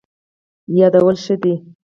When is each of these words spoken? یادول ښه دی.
یادول 0.79 1.15
ښه 1.23 1.35
دی. 1.41 1.53